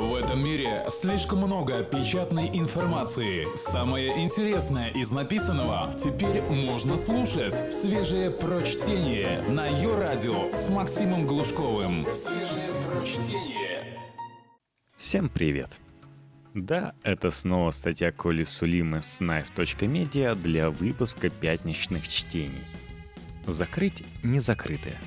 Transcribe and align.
В 0.00 0.14
этом 0.14 0.42
мире 0.42 0.86
слишком 0.88 1.40
много 1.40 1.84
печатной 1.84 2.48
информации. 2.54 3.46
Самое 3.54 4.24
интересное 4.24 4.88
из 4.88 5.12
написанного 5.12 5.92
теперь 5.92 6.40
можно 6.40 6.96
слушать. 6.96 7.70
Свежее 7.70 8.30
прочтение 8.30 9.42
на 9.42 9.66
ее 9.66 9.98
радио 9.98 10.56
с 10.56 10.70
Максимом 10.70 11.26
Глушковым. 11.26 12.06
Свежее 12.14 12.70
прочтение. 12.88 13.98
Всем 14.96 15.28
привет! 15.28 15.78
Да, 16.54 16.94
это 17.02 17.30
снова 17.30 17.70
статья 17.70 18.10
Коли 18.10 18.44
Сулима 18.44 19.02
с 19.02 19.20
knife.media 19.20 20.34
для 20.34 20.70
выпуска 20.70 21.28
пятничных 21.28 22.08
чтений. 22.08 22.64
Закрыть 23.46 24.02
незакрытое. 24.22 24.98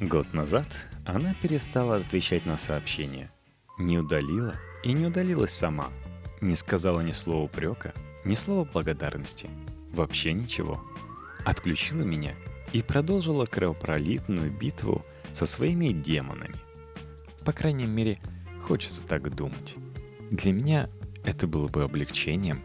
Год 0.00 0.34
назад 0.34 0.66
она 1.06 1.34
перестала 1.40 1.96
отвечать 1.96 2.46
на 2.46 2.58
сообщения– 2.58 3.30
не 3.78 3.98
удалила 3.98 4.54
и 4.82 4.92
не 4.92 5.06
удалилась 5.06 5.52
сама. 5.52 5.88
Не 6.40 6.54
сказала 6.54 7.00
ни 7.00 7.12
слова 7.12 7.44
упрека, 7.44 7.92
ни 8.24 8.34
слова 8.34 8.64
благодарности. 8.64 9.48
Вообще 9.92 10.32
ничего. 10.32 10.82
Отключила 11.44 12.02
меня 12.02 12.34
и 12.72 12.82
продолжила 12.82 13.46
кровопролитную 13.46 14.50
битву 14.50 15.04
со 15.32 15.46
своими 15.46 15.88
демонами. 15.88 16.54
По 17.44 17.52
крайней 17.52 17.86
мере, 17.86 18.20
хочется 18.62 19.04
так 19.04 19.34
думать. 19.34 19.76
Для 20.30 20.52
меня 20.52 20.88
это 21.24 21.46
было 21.46 21.68
бы 21.68 21.82
облегчением. 21.82 22.60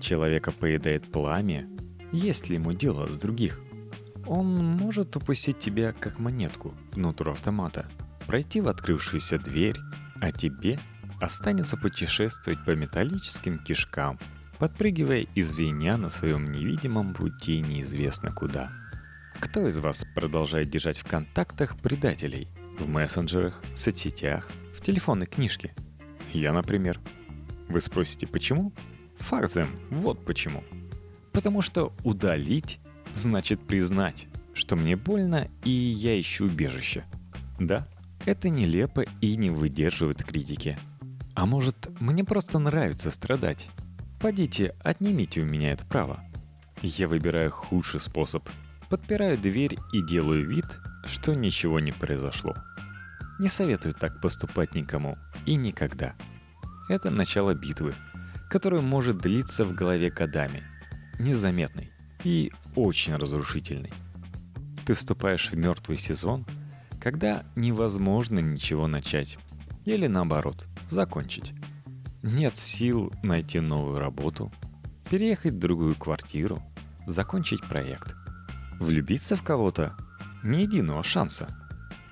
Человека 0.00 0.50
поедает 0.52 1.04
пламя, 1.04 1.68
есть 2.12 2.48
ли 2.48 2.56
ему 2.56 2.72
дело 2.72 3.06
с 3.06 3.12
других? 3.12 3.60
Он 4.26 4.46
может 4.46 5.14
упустить 5.16 5.58
тебя 5.58 5.92
как 5.92 6.18
монетку 6.18 6.74
внутрь 6.92 7.30
автомата, 7.30 7.86
пройти 8.26 8.60
в 8.60 8.68
открывшуюся 8.68 9.38
дверь 9.38 9.76
а 10.20 10.32
тебе 10.32 10.78
останется 11.20 11.76
путешествовать 11.76 12.64
по 12.64 12.70
металлическим 12.70 13.58
кишкам, 13.58 14.18
подпрыгивая 14.58 15.26
и 15.34 15.42
звеня 15.42 15.96
на 15.96 16.08
своем 16.08 16.52
невидимом 16.52 17.14
пути 17.14 17.60
неизвестно 17.60 18.30
куда. 18.30 18.70
Кто 19.38 19.66
из 19.66 19.78
вас 19.78 20.04
продолжает 20.14 20.70
держать 20.70 20.98
в 20.98 21.04
контактах 21.04 21.76
предателей? 21.78 22.48
В 22.78 22.88
мессенджерах, 22.88 23.62
соцсетях, 23.74 24.48
в 24.74 24.82
телефонной 24.82 25.26
книжке? 25.26 25.74
Я, 26.32 26.52
например. 26.52 27.00
Вы 27.68 27.80
спросите, 27.80 28.26
почему? 28.26 28.72
Фактом, 29.18 29.66
вот 29.90 30.24
почему. 30.24 30.62
Потому 31.32 31.62
что 31.62 31.92
удалить 32.04 32.78
значит 33.14 33.60
признать, 33.66 34.26
что 34.54 34.76
мне 34.76 34.96
больно 34.96 35.48
и 35.64 35.70
я 35.70 36.18
ищу 36.18 36.46
убежище. 36.46 37.04
Да, 37.58 37.86
это 38.26 38.48
нелепо 38.48 39.04
и 39.20 39.36
не 39.36 39.50
выдерживает 39.50 40.24
критики. 40.24 40.76
А 41.34 41.46
может, 41.46 41.88
мне 42.00 42.24
просто 42.24 42.58
нравится 42.58 43.10
страдать? 43.10 43.68
Пойдите, 44.20 44.74
отнимите 44.82 45.42
у 45.42 45.46
меня 45.46 45.72
это 45.72 45.86
право. 45.86 46.20
Я 46.82 47.08
выбираю 47.08 47.50
худший 47.50 48.00
способ. 48.00 48.48
Подпираю 48.88 49.36
дверь 49.38 49.76
и 49.92 50.04
делаю 50.04 50.48
вид, 50.48 50.66
что 51.04 51.34
ничего 51.34 51.80
не 51.80 51.92
произошло. 51.92 52.54
Не 53.38 53.48
советую 53.48 53.94
так 53.94 54.20
поступать 54.20 54.74
никому 54.74 55.16
и 55.44 55.54
никогда. 55.54 56.14
Это 56.88 57.10
начало 57.10 57.54
битвы, 57.54 57.94
которая 58.48 58.80
может 58.80 59.18
длиться 59.18 59.64
в 59.64 59.74
голове 59.74 60.10
годами. 60.10 60.62
Незаметной 61.18 61.90
и 62.24 62.52
очень 62.74 63.16
разрушительной. 63.16 63.92
Ты 64.86 64.94
вступаешь 64.94 65.50
в 65.50 65.56
мертвый 65.56 65.98
сезон– 65.98 66.46
когда 67.06 67.44
невозможно 67.54 68.40
ничего 68.40 68.88
начать. 68.88 69.38
Или 69.84 70.08
наоборот, 70.08 70.66
закончить. 70.88 71.52
Нет 72.24 72.56
сил 72.56 73.12
найти 73.22 73.60
новую 73.60 74.00
работу, 74.00 74.50
переехать 75.08 75.52
в 75.52 75.58
другую 75.60 75.94
квартиру, 75.94 76.60
закончить 77.06 77.62
проект. 77.62 78.16
Влюбиться 78.80 79.36
в 79.36 79.44
кого-то? 79.44 79.96
Ни 80.42 80.62
единого 80.62 81.04
шанса. 81.04 81.46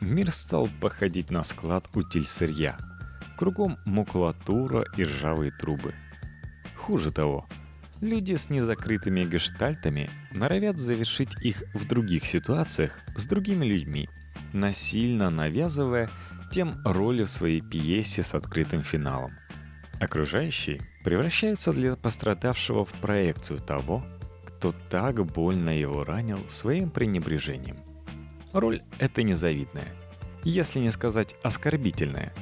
Мир 0.01 0.31
стал 0.31 0.69
походить 0.81 1.29
на 1.29 1.43
склад 1.43 1.89
утиль 1.97 2.25
сырья. 2.25 2.79
Кругом 3.37 3.79
макулатура 3.85 4.85
и 4.97 5.03
ржавые 5.03 5.51
трубы. 5.51 5.93
Хуже 6.77 7.11
того, 7.11 7.49
люди 8.01 8.37
с 8.37 8.49
незакрытыми 8.49 9.25
гештальтами 9.25 10.09
норовят 10.31 10.79
завершить 10.79 11.35
их 11.43 11.65
в 11.75 11.85
других 11.89 12.27
ситуациях 12.27 13.01
с 13.17 13.27
другими 13.27 13.67
людьми– 13.67 14.09
насильно 14.55 15.29
навязывая 15.31 16.09
тем 16.51 16.81
роли 16.85 17.25
в 17.25 17.31
своей 17.31 17.61
пьесе 17.61 18.23
с 18.23 18.35
открытым 18.35 18.83
финалом. 18.83 19.33
Окружающие 20.01 20.81
превращаются 21.03 21.73
для 21.73 21.97
пострадавшего 21.97 22.85
в 22.85 22.93
проекцию 22.95 23.59
того, 23.59 24.05
кто 24.47 24.73
так 24.89 25.25
больно 25.27 25.71
его 25.71 26.05
ранил 26.05 26.39
своим 26.49 26.91
пренебрежением. 26.91 27.77
Роль 28.53 28.83
эта 28.99 29.23
незавидная, 29.23 29.93
если 30.45 30.79
не 30.79 30.93
сказать 30.93 31.35
оскорбительная. 31.43 32.33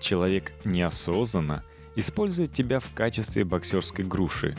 Человек 0.00 0.52
неосознанно 0.64 1.62
использует 1.96 2.54
тебя 2.54 2.80
в 2.80 2.92
качестве 2.94 3.44
боксерской 3.44 4.04
груши, 4.04 4.56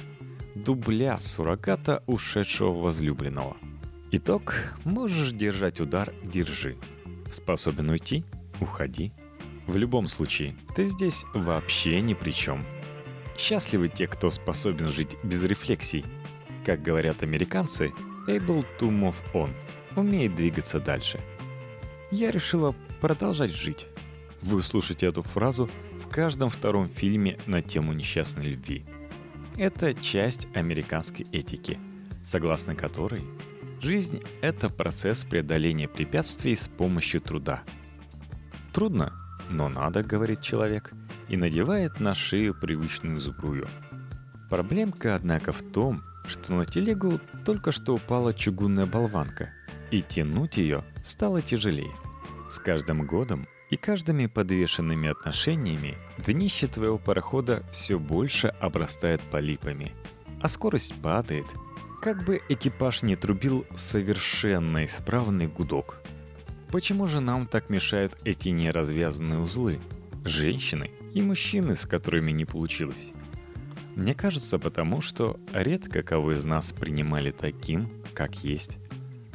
дубля 0.53 1.18
суррогата 1.18 2.03
ушедшего 2.06 2.72
возлюбленного– 2.73 3.57
Итог– 4.13 4.53
можешь 4.83 5.31
держать 5.31 5.79
удар– 5.79 6.13
держи. 6.23 6.75
Способен 7.31 7.91
уйти– 7.91 8.25
уходи. 8.59 9.13
В 9.67 9.77
любом 9.77 10.09
случае, 10.09 10.53
ты 10.75 10.88
здесь 10.88 11.23
вообще 11.33 12.01
ни 12.01 12.13
при 12.13 12.31
чем. 12.31 12.66
Счастливы 13.38 13.88
те, 13.88 14.07
кто 14.07 14.29
способен 14.29 14.89
жить 14.89 15.16
без 15.23 15.41
рефлексий. 15.44 16.03
Как 16.66 16.81
говорят 16.81 17.23
американцы, 17.23 17.94
able 18.27 18.66
to 18.81 18.89
move 18.89 19.16
on– 19.33 19.53
умеет 19.95 20.35
двигаться 20.35 20.81
дальше. 20.81 21.21
Я 22.11 22.31
решила 22.31 22.75
продолжать 23.00 23.51
жить. 23.51 23.88
Вы 24.41 24.57
услышите 24.57 25.05
эту 25.05 25.23
фразу 25.23 25.69
в 26.03 26.09
каждом 26.09 26.50
втором 26.50 26.89
фильме 26.89 27.39
на 27.45 27.61
тему 27.61 27.94
несчастной 27.94 28.47
любви. 28.47 28.83
Это 29.55 29.94
часть 29.94 30.50
американской 30.53 31.25
этики, 31.31 31.79
согласно 32.23 32.75
которой 32.75 33.23
Жизнь— 33.81 34.22
это 34.42 34.69
процесс 34.69 35.25
преодоления 35.25 35.88
препятствий 35.88 36.56
с 36.56 36.68
помощью 36.68 37.19
труда. 37.19 37.64
Трудно, 38.74 39.12
но 39.50 39.69
надо, 39.69 40.03
говорит 40.03 40.42
человек, 40.42 40.94
и 41.30 41.36
надевает 41.36 42.00
на 42.00 42.14
шею 42.14 42.53
привычную 42.53 43.18
сбрую. 43.19 43.68
Проблемка, 44.52 45.16
однако, 45.16 45.52
в 45.52 45.64
том, 45.64 46.03
что 46.28 46.53
на 46.53 46.66
телегу 46.66 47.19
только 47.44 47.72
что 47.72 47.96
упала 47.96 48.36
чугунная 48.36 48.86
болванка, 48.86 49.50
и 49.90 50.03
тянуть 50.03 50.58
ее 50.58 50.84
стало 51.03 51.42
тяжелее. 51.42 51.96
С 52.52 52.59
каждым 52.59 53.08
годом 53.08 53.48
и 53.72 53.78
каждыми 53.78 54.28
подвешенными 54.28 55.09
отношениями 55.09 55.98
днище 56.19 56.68
твоего 56.68 57.00
парохода 57.00 57.63
все 57.72 57.98
больше 57.98 58.50
обрастает 58.59 59.22
полипами, 59.22 59.94
а 60.40 60.48
скорость 60.48 61.02
падает— 61.02 61.48
как 62.01 62.23
бы 62.23 62.41
экипаж 62.50 63.03
не 63.03 63.16
трубил 63.16 63.66
совершенно 63.75 64.85
исправный 64.85 65.45
гудок. 65.45 66.01
Почему 66.72 67.06
же 67.06 67.19
нам 67.19 67.45
так 67.45 67.69
мешают 67.69 68.17
эти 68.23 68.50
неразвязанные 68.50 69.39
узлы? 69.39 69.79
Женщины 70.25 70.89
и 71.13 71.22
мужчины, 71.22 71.75
с 71.75 71.85
которыми 71.85 72.31
не 72.31 72.45
получилось. 72.45 73.12
Мне 73.95 74.16
кажется, 74.16 74.57
потому 74.57 75.01
что 75.01 75.39
редко 75.53 76.01
кого 76.01 76.31
из 76.31 76.44
нас 76.44 76.73
принимали 76.73 77.29
таким, 77.29 77.91
как 78.13 78.35
есть. 78.38 78.79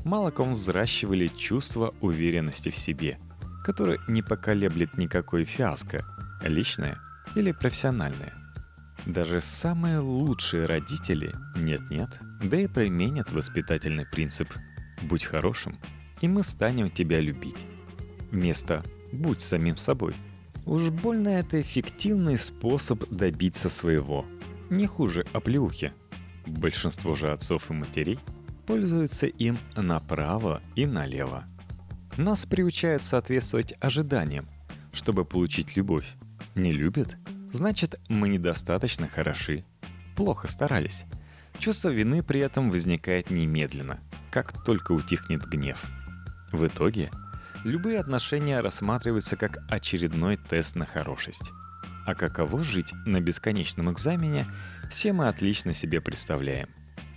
Мало 0.04 0.30
кому 0.30 0.52
взращивали 0.52 1.28
чувство 1.28 1.94
уверенности 2.00 2.70
в 2.70 2.76
себе, 2.76 3.18
которое 3.64 4.00
не 4.08 4.22
поколеблет 4.22 4.98
никакой 4.98 5.44
фиаско, 5.44 6.04
личное 6.42 6.98
или 7.36 7.52
профессиональное– 7.52 8.34
даже 9.06 9.40
самые 9.40 10.00
лучшие 10.00 10.66
родители 10.66 11.32
нет-нет, 11.56 12.10
да 12.42 12.60
и 12.60 12.66
применят 12.66 13.30
воспитательный 13.32 14.04
принцип 14.04 14.52
«будь 15.02 15.24
хорошим, 15.24 15.78
и 16.20 16.26
мы 16.28 16.42
станем 16.42 16.90
тебя 16.90 17.20
любить». 17.20 17.66
Вместо 18.32 18.82
«будь 19.12 19.40
самим 19.40 19.76
собой». 19.76 20.12
Уж 20.64 20.90
больно 20.90 21.28
это 21.28 21.60
эффективный 21.60 22.36
способ 22.36 23.08
добиться 23.08 23.68
своего. 23.68 24.26
Не 24.68 24.86
хуже 24.86 25.24
оплеухи. 25.32 25.92
Большинство 26.44 27.14
же 27.14 27.30
отцов 27.30 27.70
и 27.70 27.74
матерей 27.74 28.18
пользуются 28.66 29.28
им 29.28 29.56
направо 29.76 30.60
и 30.74 30.84
налево. 30.84 31.44
Нас 32.16 32.44
приучают 32.46 33.02
соответствовать 33.02 33.74
ожиданиям, 33.78 34.48
чтобы 34.92 35.24
получить 35.24 35.76
любовь. 35.76 36.16
Не 36.56 36.72
любят 36.72 37.16
Значит, 37.56 37.98
мы 38.10 38.28
недостаточно 38.28 39.08
хороши. 39.08 39.64
Плохо 40.14 40.46
старались. 40.46 41.06
Чувство 41.58 41.88
вины 41.88 42.22
при 42.22 42.40
этом 42.40 42.70
возникает 42.70 43.30
немедленно, 43.30 43.98
как 44.30 44.62
только 44.62 44.92
утихнет 44.92 45.46
гнев. 45.46 45.82
В 46.52 46.66
итоге, 46.66 47.10
любые 47.64 47.98
отношения 47.98 48.60
рассматриваются 48.60 49.36
как 49.36 49.64
очередной 49.70 50.36
тест 50.36 50.76
на 50.76 50.84
хорошесть. 50.84 51.50
А 52.04 52.14
каково 52.14 52.62
жить 52.62 52.92
на 53.06 53.22
бесконечном 53.22 53.90
экзамене, 53.90 54.44
все 54.90 55.14
мы 55.14 55.26
отлично 55.26 55.72
себе 55.72 56.02
представляем. 56.02 56.68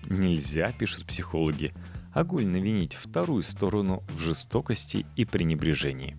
Нельзя, 0.05 0.71
пишут 0.71 1.05
психологи, 1.05 1.73
огульно 2.13 2.61
винить 2.61 2.93
вторую 2.93 3.43
сторону 3.43 4.05
в 4.07 4.19
жестокости 4.19 5.05
и 5.17 5.25
пренебрежении. 5.25 6.15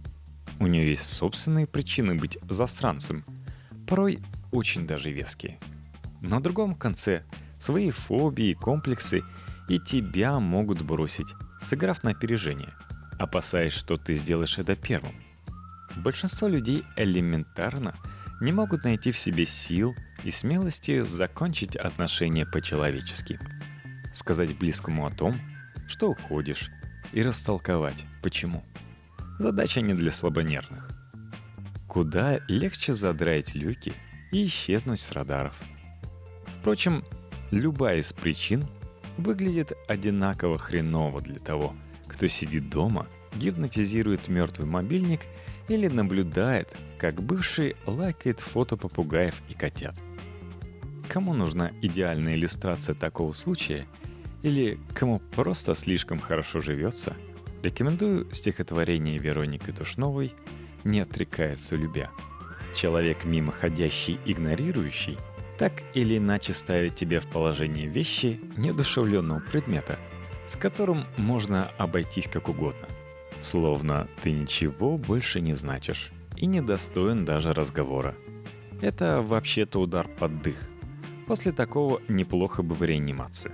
У 0.59 0.67
нее 0.67 0.91
есть 0.91 1.07
собственные 1.07 1.67
причины 1.67 2.17
быть 2.17 2.37
засранцем, 2.43 3.25
порой 3.91 4.21
очень 4.51 4.87
даже 4.87 5.11
веские. 5.11 5.59
На 6.23 6.41
другом 6.41 6.75
конце 6.75 7.25
свои 7.59 7.91
фобии, 7.91 8.55
комплексы 8.55 9.23
и 9.69 9.79
тебя 9.79 10.41
могут 10.41 10.81
бросить, 10.81 11.35
сыграв 11.61 12.03
на 12.03 12.13
опережение, 12.13 12.73
опасаясь, 13.19 13.75
что 13.75 13.99
ты 13.99 14.15
сделаешь 14.15 14.57
это 14.57 14.75
первым. 14.75 15.13
Большинство 15.97 16.49
людей 16.49 16.85
элементарно– 16.97 17.95
не 18.41 18.53
могут 18.53 18.85
найти 18.85 19.13
в 19.13 19.19
себе 19.19 19.47
сил 19.47 19.95
и 20.25 20.31
смелости 20.31 21.03
закончить 21.03 21.77
отношения 21.77 22.47
по-человечески. 22.47 23.39
Сказать 24.15 24.57
близкому 24.57 25.07
о 25.07 25.11
том, 25.11 25.35
что 25.87 26.11
уходишь, 26.11 26.71
и 27.13 27.23
растолковать, 27.23 28.07
почему. 28.23 28.65
Задача 29.39 29.81
не 29.81 29.95
для 29.95 30.11
слабонервных. 30.11 31.00
Куда 31.91 32.39
легче 32.47 32.95
задраить 32.95 33.57
люки 33.57 33.93
и 34.31 34.47
исчезнуть 34.47 35.01
с 35.01 35.11
радаров. 35.11 35.57
Впрочем, 36.45 37.05
любая 37.51 37.99
из 37.99 38.13
причин 38.13 38.65
выглядит 39.17 39.73
одинаково 39.89 40.57
хреново 40.57 41.21
для 41.21 41.41
того, 41.41 41.75
кто 42.07 42.29
сидит 42.29 42.71
дома, 42.71 43.09
гипнотизирует 43.35 44.29
мертвый 44.29 44.69
мобильник 44.69 45.23
или 45.67 45.89
наблюдает, 45.89 46.77
как 46.97 47.21
бывший 47.21 47.75
лайкает 47.87 48.39
фото 48.39 48.77
попугаев 48.77 49.43
и 49.49 49.55
котят. 49.55 49.97
Кому 51.09 51.35
нужна 51.35 51.73
идеальная 51.83 52.35
иллюстрация 52.35 52.95
такого 52.95 53.33
случая 53.33 53.89
или 54.45 54.79
кому 54.95 55.19
просто 55.19 55.75
слишком 55.75 56.21
хорошо 56.21 56.61
живется, 56.61 57.17
рекомендую 57.65 58.33
стихотворение 58.33 59.19
Вероники 59.19 59.73
Тушновой 59.73 60.33
«Не 60.85 61.01
отрекается 61.01 61.77
любя». 61.77 62.11
Человек 62.75 63.25
мимоходящий, 63.25 64.19
игнорирующий, 64.25 65.19
так 65.59 65.83
или 65.95 66.19
иначе 66.19 66.53
ставит 66.53 66.95
тебя 66.95 67.21
в 67.21 67.27
положение 67.27 67.87
вещи 67.87 68.41
неодушевленного 68.57 69.41
предмета, 69.41 69.99
с 70.47 70.57
которым 70.57 71.05
можно 71.17 71.71
обойтись 71.79 72.29
как 72.29 72.49
угодно– 72.49 72.87
Словно 73.41 74.07
ты 74.23 74.33
ничего 74.33 74.99
больше 74.99 75.41
не 75.41 75.55
значишь 75.55 76.13
и 76.37 76.47
недостоин 76.47 77.25
даже 77.25 77.53
разговора. 77.53 78.15
Это 78.81 79.23
вообще-то 79.23 79.79
удар 79.81 80.09
под 80.09 80.43
дых. 80.43 80.57
После 81.27 81.53
такого 81.53 82.01
неплохо 82.09 82.63
бы 82.63 82.75
в 82.75 82.83
реанимацию. 82.83 83.53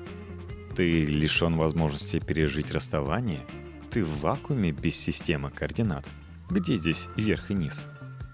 Ты 0.75 1.05
лишен 1.05 1.57
возможности 1.57 2.21
пережить 2.21 2.71
расставание? 2.71 3.45
Ты 3.91 4.05
в 4.05 4.21
вакууме 4.21 4.73
без 4.73 4.97
системы 4.97 5.51
координат? 5.51 6.07
Где 6.51 6.77
здесь 6.77 7.09
верх 7.17 7.51
и 7.51 7.55
низ? 7.55 7.87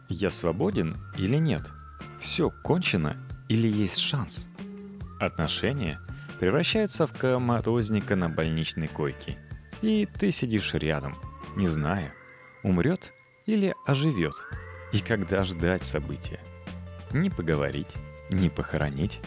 Я 0.09 0.31
свободен 0.31 0.97
или 1.17 1.37
нет? 1.37 1.71
Все 2.21 2.51
кончено 2.63 3.17
или 3.49 3.67
есть 3.67 3.99
шанс? 3.99 4.49
Отношения 5.19 6.01
превращаются 6.41 7.07
в 7.07 7.13
коматозника 7.13 8.17
на 8.17 8.29
больничной 8.29 8.89
койке. 8.89 9.39
И 9.81 10.07
ты 10.19 10.31
сидишь 10.31 10.75
рядом– 10.75 11.15
не 11.57 11.67
зная, 11.67 12.15
умрет 12.63 13.13
или 13.47 13.75
оживет, 13.87 14.35
и 14.93 15.01
когда 15.01 15.45
ждать 15.45 15.83
события. 15.83 16.41
Не 17.13 17.31
поговорить, 17.31 17.95
не 18.31 18.49
похоронить. 18.49 19.21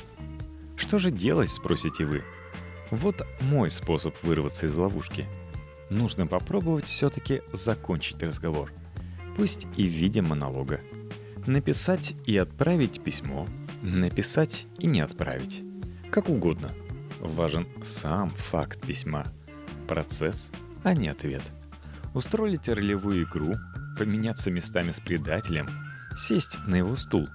Что 0.75 0.97
же 0.97 1.11
делать, 1.11 1.49
спросите 1.49 2.05
вы? 2.05 2.23
Вот 2.91 3.25
мой 3.41 3.69
способ 3.69 4.15
вырваться 4.23 4.65
из 4.65 4.75
ловушки. 4.75 5.27
Нужно 5.89 6.27
попробовать 6.27 6.85
все-таки 6.85 7.41
закончить 7.53 8.21
разговор. 8.23 8.71
Пусть 9.37 9.67
и 9.77 9.87
в 9.87 9.91
виде 9.91 10.21
монолога. 10.21 10.81
Написать 11.45 12.15
и 12.25 12.37
отправить 12.37 13.03
письмо, 13.03 13.47
написать 13.81 14.65
и 14.79 14.87
не 14.87 15.01
отправить. 15.01 15.61
Как 16.09 16.29
угодно. 16.29 16.71
Важен 17.19 17.67
сам 17.83 18.29
факт 18.29 18.81
письма. 18.81 19.25
Процесс, 19.87 20.51
а 20.83 20.93
не 20.93 21.07
ответ– 21.07 21.43
устроить 22.15 22.69
ролевую 22.69 23.25
игру, 23.25 23.53
поменяться 23.99 24.49
местами 24.49 24.91
с 24.91 24.99
предателем, 24.99 25.67
сесть 26.17 26.57
на 26.65 26.75
его 26.75 26.95
стул, 26.95 27.27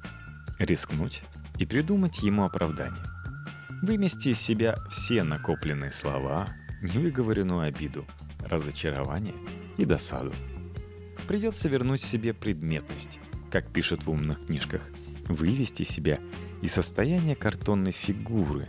рискнуть 0.58 1.22
и 1.58 1.66
придумать 1.66 2.22
ему 2.22 2.44
оправдание. 2.44 3.04
Вымести 3.82 4.30
из 4.30 4.40
себя 4.40 4.74
все 4.90 5.22
накопленные 5.22 5.92
слова, 5.92 6.48
невыговоренную 6.82 7.60
обиду, 7.60 8.06
разочарование 8.44 9.34
и 9.76 9.84
досаду. 9.84 10.32
Придется 11.26 11.68
вернуть 11.68 12.00
себе 12.00 12.34
предметность, 12.34 13.18
как 13.50 13.72
пишет 13.72 14.04
в 14.04 14.10
умных 14.10 14.46
книжках, 14.46 14.82
вывести 15.28 15.82
себя 15.82 16.18
из 16.62 16.72
состояния 16.72 17.36
картонной 17.36 17.92
фигуры, 17.92 18.66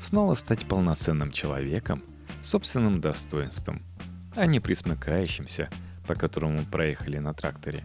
снова 0.00 0.34
стать 0.34 0.66
полноценным 0.66 1.30
человеком, 1.30 2.02
собственным 2.40 3.00
достоинством– 3.00 3.80
а 4.34 4.46
не 4.46 4.60
присмыкающимся, 4.60 5.68
по 6.06 6.14
которому 6.14 6.64
проехали 6.64 7.18
на 7.18 7.34
тракторе. 7.34 7.84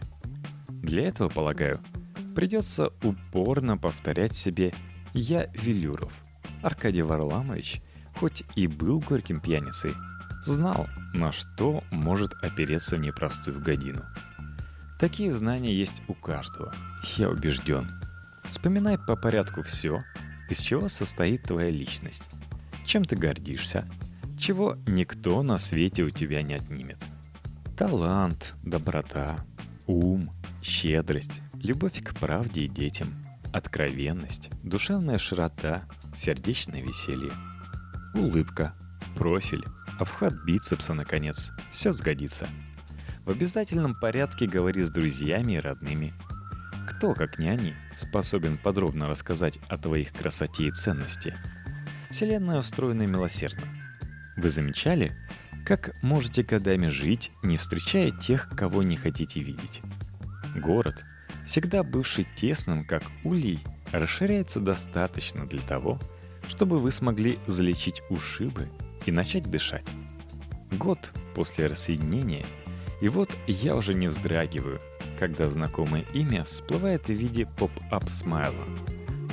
Для 0.68 1.06
этого, 1.06 1.28
полагаю, 1.28 1.78
придется 2.34 2.92
упорно 3.02 3.76
повторять 3.76 4.34
себе 4.34 4.72
«Я 5.12 5.48
Велюров». 5.54 6.12
Аркадий 6.62 7.02
Варламович, 7.02 7.82
хоть 8.16 8.44
и 8.54 8.66
был 8.66 9.00
горьким 9.00 9.40
пьяницей, 9.40 9.92
знал, 10.42 10.88
на 11.14 11.32
что 11.32 11.82
может 11.90 12.34
опереться 12.42 12.96
непростую 12.96 13.60
годину. 13.60 14.04
Такие 14.98 15.32
знания 15.32 15.74
есть 15.74 16.02
у 16.08 16.14
каждого, 16.14 16.72
я 17.16 17.30
убежден. 17.30 17.88
Вспоминай 18.44 18.98
по 18.98 19.14
порядку 19.14 19.62
все, 19.62 20.02
из 20.48 20.58
чего 20.60 20.88
состоит 20.88 21.44
твоя 21.44 21.70
личность. 21.70 22.28
Чем 22.84 23.04
ты 23.04 23.16
гордишься, 23.16 23.86
чего 24.38 24.76
никто 24.86 25.42
на 25.42 25.58
свете 25.58 26.02
у 26.02 26.10
тебя 26.10 26.42
не 26.42 26.54
отнимет. 26.54 26.98
Талант, 27.76 28.54
доброта, 28.64 29.36
ум, 29.86 30.30
щедрость, 30.62 31.42
любовь 31.54 32.02
к 32.02 32.14
правде 32.18 32.62
и 32.62 32.68
детям, 32.68 33.08
откровенность, 33.52 34.50
душевная 34.62 35.18
широта, 35.18 35.82
сердечное 36.16 36.82
веселье, 36.82 37.32
улыбка, 38.14 38.74
профиль, 39.16 39.64
обхват 39.98 40.34
бицепса, 40.44 40.94
наконец, 40.94 41.52
все 41.70 41.92
сгодится. 41.92 42.46
В 43.24 43.30
обязательном 43.30 43.94
порядке 43.94 44.46
говори 44.46 44.82
с 44.82 44.90
друзьями 44.90 45.54
и 45.54 45.60
родными. 45.60 46.14
Кто, 46.88 47.14
как 47.14 47.38
не 47.38 47.48
они, 47.48 47.74
способен 47.94 48.56
подробно 48.56 49.08
рассказать 49.08 49.58
о 49.68 49.76
твоих 49.76 50.12
красоте 50.12 50.68
и 50.68 50.72
ценности? 50.72 51.36
Вселенная 52.10 52.58
устроена 52.58 53.06
милосердно. 53.06 53.66
Вы 54.36 54.50
замечали, 54.50 55.14
как 55.66 55.94
можете 56.02 56.42
годами 56.42 56.86
жить, 56.86 57.30
не 57.42 57.58
встречая 57.58 58.10
тех, 58.10 58.48
кого 58.56 58.82
не 58.82 58.96
хотите 58.96 59.40
видеть? 59.40 59.82
Город, 60.56 61.04
всегда 61.44 61.82
бывший 61.82 62.26
тесным, 62.36 62.86
как 62.86 63.02
улей, 63.24 63.60
расширяется 63.92 64.60
достаточно 64.60 65.46
для 65.46 65.60
того, 65.60 66.00
чтобы 66.48 66.78
вы 66.78 66.90
смогли 66.90 67.38
залечить 67.46 68.02
ушибы 68.08 68.68
и 69.08 69.12
начать 69.12 69.50
дышать. 69.50 69.86
Год 70.72 70.98
после 71.34 71.66
рассоединения, 71.66 72.44
и 73.00 73.08
вот 73.08 73.30
я 73.46 73.74
уже 73.74 73.94
не 73.94 74.08
вздрагиваю, 74.08 74.80
когда 75.18 75.48
знакомое 75.48 76.04
имя 76.12 76.44
всплывает 76.44 77.06
в 77.06 77.12
виде 77.12 77.46
поп-ап 77.46 78.08
смайла, 78.08 78.64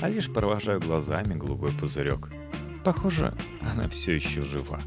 а 0.02 0.10
лишь 0.10 0.32
провожаю 0.32 0.80
глазами 0.80 1.36
голубой 1.36 1.72
пузырек– 1.72 2.30
Похоже, 2.86 3.34
она 3.64 3.90
все 3.90 4.14
еще 4.14 4.44
жива. 4.44 4.80